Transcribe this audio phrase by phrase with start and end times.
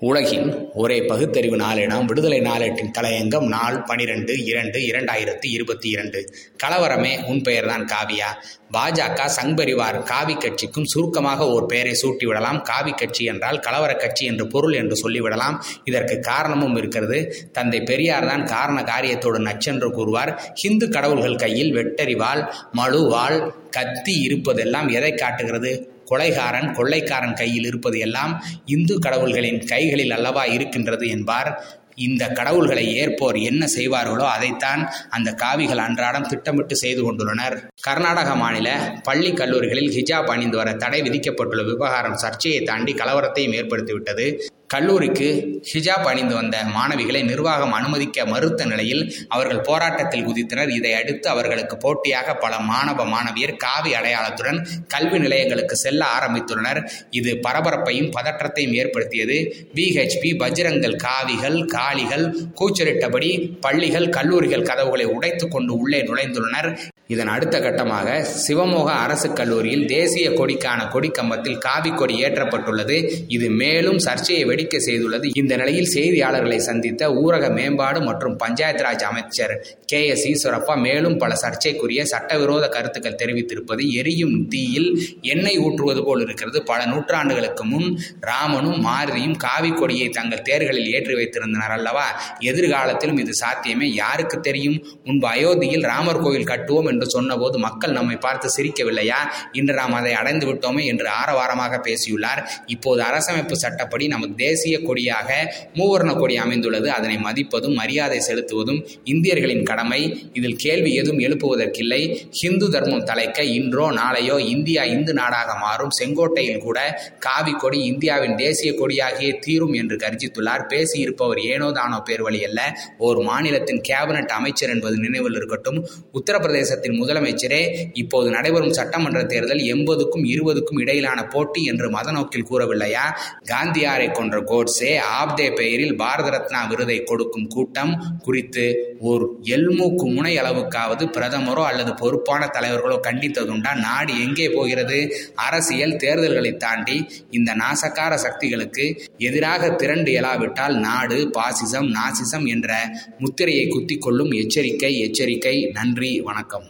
[0.00, 6.32] உலகின் ஒரே பகுத்தறிவு நாளேடாம் விடுதலை நாளேட்டின் தலையங்கம் நாள் பனிரெண்டு இரண்டு இரண்டாயிரத்தி இருபத்தி இரண்டு.
[6.64, 8.34] கலவரமே உன் பெயர்தான் காவியா.
[8.72, 12.62] பாஜக சங்பரிவார் காவி கட்சிக்கும் சுருக்கமாக ஒரு பெயரை சூட்டிவிடலாம்.
[12.62, 15.60] காவி கட்சி என்றால் கலவர கட்சி என்று பொருள் என்று சொல்லிவிடலாம்.
[15.84, 17.48] இதற்கு காரணமும் இருக்கிறது.
[17.52, 20.52] தந்தை பெரியார் தான் காரண காரியத்தோடு நச்சென்று கூறுவார்.
[20.54, 25.93] ஹிந்து கடவுள்கள் கையில் வெட்டறிவாள் மழுவால் கத்தி இருப்பதெல்லாம் எதை காட்டுகிறது?
[26.10, 28.34] கொலைகாரன் கொள்ளைக்காரன் கையில் இருப்பது எல்லாம்
[28.64, 31.50] இந்து கடவுள்களின் கைகளில் அல்லவா இருக்கின்றது என்பார்.
[31.96, 34.80] இந்த கடவுள்களை ஏற்போர் என்ன செய்வார்களோ அதைத்தான்
[35.10, 37.56] அந்த காவிகள் அன்றாடம் திட்டமிட்டு செய்து கொண்டுள்ளனர்.
[37.82, 38.68] கர்நாடக மாநில
[39.02, 44.26] பள்ளி கல்லூரிகளில் ஹிஜாப் அணிந்து வர தடை விதிக்கப்பட்டுள்ள விவகாரம் சர்ச்சையை தாண்டி கலவரத்தையும் ஏற்படுத்திவிட்டது.
[44.68, 45.26] கல்லூரிக்கு
[45.72, 50.68] ஹிஜாப் அணிந்து வந்த மாணவிகளை நிர்வாகம் அனுமதிக்க மறுத்த நிலையில் அவர்கள் போராட்டத்தில் குதித்தனர்.
[50.68, 56.80] இதை அடுத்து அவர்களுக்கு போட்டியாக பல மாணவ மாணவியர் காவி அடையாளத்துடன் கல்வி நிலையங்களுக்கு செல்ல ஆரம்பித்துள்ளனர்.
[57.10, 59.38] இது பரபரப்பையும் பதற்றத்தையும் ஏற்படுத்தியது.
[59.74, 62.26] பிஹெச்பி பஜ்ரங்கல் காவிகள் காளிகள்
[62.60, 63.30] கூச்சலிட்டபடி
[63.60, 66.76] பள்ளிகள் கல்லூரிகள் கதவுகளை உடைத்து கொண்டு உள்ளே நுழைந்துள்ளனர்.
[67.06, 72.96] இதன் அடுத்த கட்டமாக சிவமோக அரசு கல்லூரியில் தேசிய கொடிக்கான கொடிக்கம்பத்தில் காவி கொடி ஏற்றப்பட்டுள்ளது.
[73.28, 75.28] இது மேலும் சர்ச்சையை வெடிக்க செய்துள்ளது.
[75.42, 79.54] இந்த நிலையில் செய்தியாளர்களை சந்தித்த ஊரக மேம்பாடு மற்றும் பஞ்சாயத்து ராஜ் அமைச்சர்
[79.86, 84.88] கே எஸ் ஈஸ்வரப்பா மேலும் பல சர்ச்சைக்குரிய சட்டவிரோத கருத்துக்கள் தெரிவித்திருப்பது எரியும் தீயில்
[85.20, 86.62] எண்ணெய் ஊற்றுவது போல் இருக்கிறது.
[86.62, 87.88] பல நூற்றாண்டுகளுக்கு முன்
[88.20, 92.06] ராமனும் மாருதியும் காவி கொடியை தங்கள் தேர்களில் ஏற்றி வைத்திருந்தனர் அல்லவா?
[92.50, 93.88] எதிர்காலத்திலும் இது சாத்தியமே?
[93.94, 94.78] யாருக்கு தெரியும்?
[95.04, 99.20] முன்பு அயோத்தியில் ராமர் கோயில் கட்டுவோம் என்று சொன்னபோது மக்கள் நம்மை பார்த்து சிரிக்கவில்லையா?
[99.52, 102.42] இன்று நாம் அதை அடைந்து விட்டோமே என்று ஆரவாரமாக பேசியுள்ளார்.
[102.66, 105.30] இப்போது அரசமைப்பு சட்டப்படி நமது தேசிய கொடியாக
[105.78, 106.88] மூவர்ண கொடி அமைந்துள்ளது.
[106.98, 108.80] அதனை மதிப்பதும் மரியாதை செலுத்துவதும்
[109.12, 110.00] இந்தியர்களின் கடமை.
[110.38, 112.00] இதில் கேள்வி எதுவும் எழுப்புவதற்கில்லை.
[112.40, 115.92] ஹிந்து தர்மம் தலைக்க இன்றோ நாளையோ இந்தியா இந்து நாடாக மாறும்.
[115.98, 116.78] செங்கோட்டையில் கூட
[117.26, 120.64] காவி கொடி இந்தியாவின் தேசிய கொடியாகியே தீரும் என்று கர்ஜித்துள்ளார்.
[120.72, 122.60] பேசியிருப்பவர் ஏனோ தானோ பேர் வழி அல்ல.
[123.06, 125.78] ஓர் மாநிலத்தின் கேபினட் அமைச்சர் என்பது நினைவில் இருக்கட்டும்.
[126.18, 127.62] உத்தரப்பிரதேசத்தின் முதலமைச்சரே
[128.02, 133.04] இப்போது நடைபெறும் சட்டமன்ற தேர்தல் எண்பதுக்கும் இருபதுக்கும் இடையிலான போட்டி என்று மத நோக்கில் கூறவில்லையா?
[133.52, 141.06] காந்தியாரை கொன்ற கோட்ஸே ஆப்தே பெயரில் பாரத ரத்னா விருதை கொடுக்கும் கூட்டம் குறித்து ஓர் எல்மூக்கு முனை அளவுக்காவது
[141.06, 143.74] பிரதமரோ அல்லது பொறுப்பான தலைவர்களோ கண்டித்ததுண்டா?
[143.78, 145.16] நாடு எங்கே போகிறது?
[145.34, 154.34] அரசியல் தேர்தல்களை தாண்டி இந்த நாசக்கார சக்திகளுக்கு எதிராக திரண்டு இயலாவிட்டால் நாடு பாசிசம் நாசிசம் என்ற முத்திரையை குத்திக்கொள்ளும்
[154.34, 155.70] எச்சரிக்கை எச்சரிக்கை.
[155.72, 156.64] நன்றி வணக்கம்.